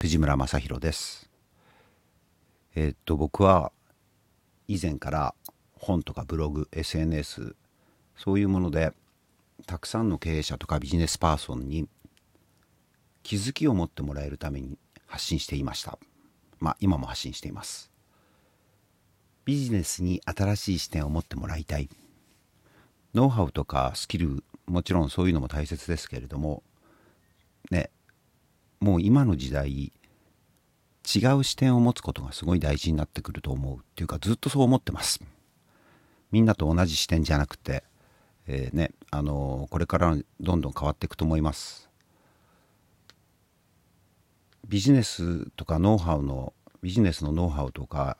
[0.00, 1.28] 藤村正弘です。
[2.76, 3.72] えー、っと僕は
[4.68, 5.34] 以前から
[5.74, 7.56] 本とかブログ SNS
[8.16, 8.92] そういうもので
[9.66, 11.88] たくさんの経営者とかビジネスパーソンに
[13.24, 15.98] 気づきを持ってもらえるために発信していました。
[16.60, 17.90] まあ今も発信しています。
[19.44, 21.90] ビジネスに新しい視点を持ってもらいたい。
[23.14, 26.62] ノウハウとかスキルもちろんそういうのも大切ですけれども
[27.72, 27.90] ね
[28.80, 29.92] もう今の時代
[31.04, 35.20] 違う視点を持つことがすごい大事になってくると思うっていうかずっとそう思ってます。
[36.30, 37.82] みんなと同じ視点じゃなくて、
[38.46, 41.88] えー、ねあのー、これからどんどん変わっていくと思います。
[44.68, 48.18] ビジネスとかノウハウのビジネスのノウハウとか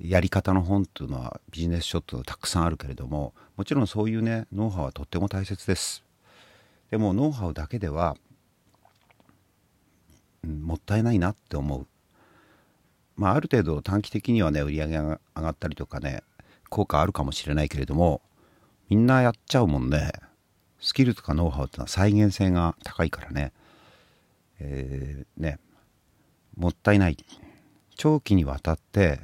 [0.00, 6.02] やり方の本っていうのはビジネス書っていうのはたくさんあるけれどももちろんそういうねノウハウはとっても大切です。
[6.90, 8.16] でもノウハウだけでは、
[10.46, 11.86] もったいないなって思う。
[13.16, 16.22] まあある程度短期的にはね売り上げが上がったりとかね
[16.68, 18.20] 効果あるかもしれないけれども
[18.88, 20.12] みんなやっちゃうもんね。
[20.80, 23.52] スキルとかノウハウっていうのは再現性が高いからね。
[24.60, 25.58] えー、ね
[26.56, 27.16] もったいない。
[27.96, 29.20] 長期にわたって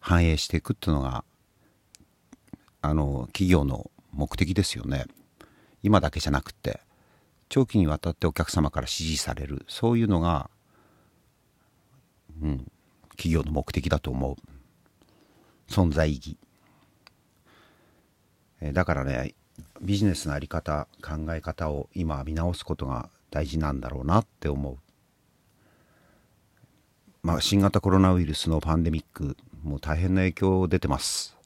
[0.00, 1.24] 反映していくっていうのが
[2.80, 5.04] あの企業の目的ですよね。
[5.82, 6.80] 今だけじゃなくて。
[7.48, 10.50] 長期にわたってお客様から支持されるそういうのが、
[12.42, 12.70] うん、
[13.10, 14.36] 企業の目的だと思う。
[15.70, 16.36] 存在意義。
[18.72, 19.34] だからね
[19.80, 24.78] ビジネスの在り方考え方を今見直すことが大事なんだろうなって思う。
[27.22, 31.36] まあ新型コロナウイルスのパンデミックもう大変な影響出てます。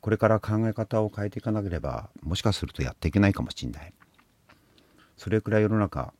[0.00, 3.92] これから考え方を変えていかなければもしかするとやっていけないかもしれない。
[5.18, 6.14] それくらい世の中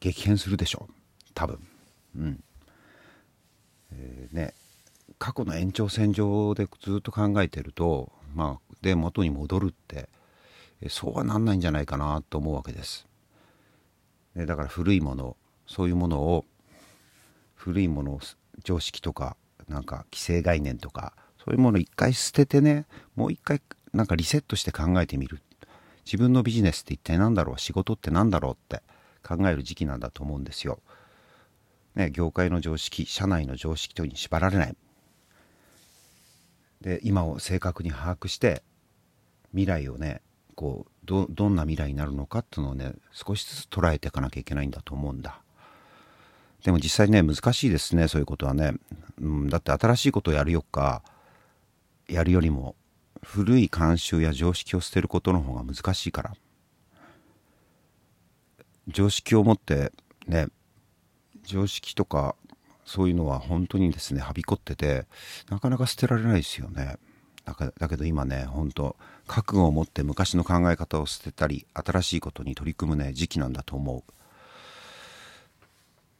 [0.00, 0.94] 激変するでしょう。
[1.34, 1.58] 多分。
[2.16, 2.44] うん。
[3.92, 4.54] えー、ね。
[5.18, 10.08] 過去の延長線上でずっと考えてるとまあで元に戻るって
[10.88, 13.06] そうはなんないんじゃないかなと思うわけです。
[14.36, 16.44] でだから古いものそういうものを
[17.54, 18.20] 古いものを
[18.64, 19.36] 常識とか
[19.68, 23.62] なんか既成概念とかそういうものを一回捨ててねもう一回
[23.92, 25.40] なんかリセットして考えてみる。
[26.04, 27.58] 自分のビジネスって一体何だろう？
[27.58, 28.82] 仕事って何だろうって
[29.26, 30.80] 考える時期なんだと思うんですよ。
[31.94, 34.76] ね、業界の常識社内の常識というに縛られない。
[36.80, 38.62] で今を正確に把握して
[39.52, 40.20] 未来をね
[40.54, 45.40] こうどどんな未来になるのかっていうのをね少しずつ捉えていかなきゃいけないんだと思うんだ。
[46.62, 48.74] でも実際ね難しいですねそういうことはね、
[49.20, 51.02] うん、だって新しいことをやるよっか
[52.08, 52.74] やるよりも
[53.24, 56.34] 古い慣習や常識を捨てることの方が難しいから。
[58.88, 59.92] 常識を持って
[60.26, 60.48] ね
[61.42, 62.36] 常識とか
[62.84, 65.06] そういうのは本当にですねはびこってて
[65.48, 66.96] なかなか捨てられないですよね。
[67.44, 68.96] だけど今ね本当
[69.26, 74.04] 覚悟を持って昔の考え方を捨てたり新しいことに取り組むね時期なんだと思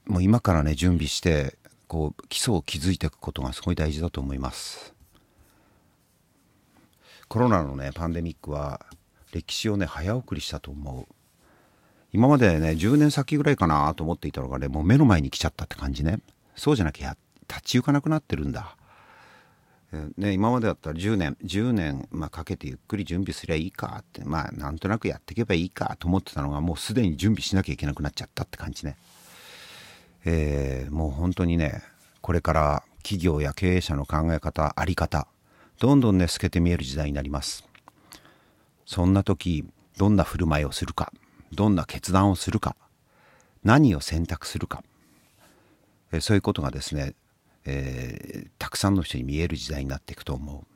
[0.06, 0.10] う。
[0.10, 1.56] もう今からね準備して
[1.88, 4.93] こう基礎を築いていくことがすごい大事だと思います。
[7.28, 8.80] コロナのねパンデミックは
[9.32, 11.14] 歴史をね早送りしたと思う
[12.12, 16.20] 今までね10年先ぐらいかなと思っていたのがねもう目の前に来ちゃったって感じね
[16.54, 17.16] そうじゃなきゃ
[17.48, 18.76] 立ち行かなくなってるんだ。
[20.16, 28.96] ね、今までだったら10年10年、まあ、かけてゆっくり準備すりゃいいかってまあなんとなくやっていけばいいかと思ってたのがもうすでに準備しなきゃいけなくなっちゃったって感じね。
[30.24, 31.82] えー、もう本当にね
[32.22, 35.28] これから企業や経営者の考え方あり方
[35.80, 37.66] どんどんね透けて見える時代になります。
[38.86, 39.64] そんな時
[39.96, 41.12] どんな振る舞いをするか
[41.52, 42.76] どんな決断をするか
[43.62, 44.84] 何を選択するか。
[46.12, 47.14] えそういうことがですね、
[47.64, 50.66] えー、たくさんの人に見える時代になっていくと思う。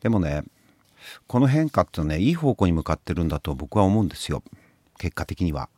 [0.00, 0.44] でもね
[1.26, 4.42] この変化ってねいい方向に向かってるんだと僕は思うんですよ。
[4.98, 5.68] 結果的には。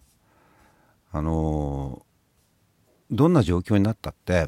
[1.12, 4.46] あのー、どんな状況になったって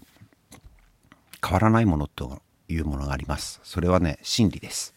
[1.44, 2.40] 変わらないものと
[2.72, 4.94] いうものがありますそれはね真理です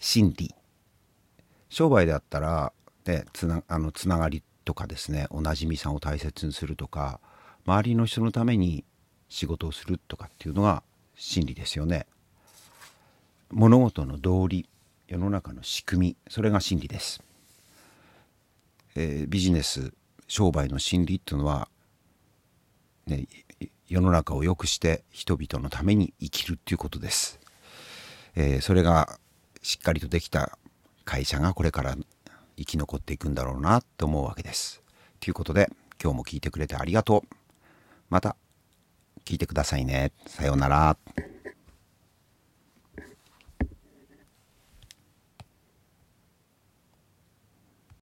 [0.00, 0.54] 真理
[1.68, 2.72] 商売であったら、
[3.06, 7.20] ね、つなあのつながりとかですねおなじみさんを大切にするとか
[7.66, 8.84] 周りの人のために
[9.28, 10.82] 仕事をするとかっていうのが
[11.14, 12.06] 真理ですよね。
[13.50, 14.68] 物事の道理
[15.08, 17.22] 世の中の仕組みそれが真理です。
[18.94, 19.92] えー、ビジネス
[20.28, 21.68] 商売の真理っていうのは、
[23.06, 23.26] ね、
[23.92, 27.38] 世の中を良くして人々のために生きるっていうことです。
[28.34, 29.18] えー、それが
[29.60, 30.56] しっかりとできた
[31.04, 31.94] 会社がこれから
[32.56, 34.82] 生き残っていくんだろうなと思うわけです。
[35.20, 35.70] ということで
[36.02, 37.34] 今日も聞いてくれてありがとう。
[38.08, 38.34] また
[39.26, 40.12] 聞いてくださいね。
[40.26, 40.96] さようなら。